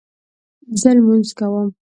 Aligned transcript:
زه 0.81 0.89
لمونځ 0.95 1.27
کوم 1.37 1.69